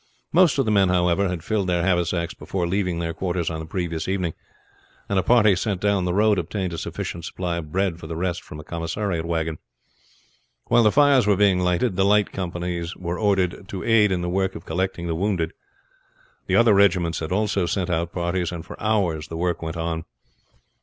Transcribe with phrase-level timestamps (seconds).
[0.33, 3.67] Most of the men, however, had filled their haversacks before leaving their quarters on the
[3.67, 4.33] previous evening,
[5.07, 8.15] and a party sent down the road obtained a sufficient supply of bread for the
[8.15, 9.59] rest from a commissariat wagon.
[10.65, 14.27] While the fires were being lighted the light company were ordered to aid in the
[14.29, 15.53] work of collecting the wounded.
[16.47, 20.05] The other regiments had also sent out parties, and for hours the work went on.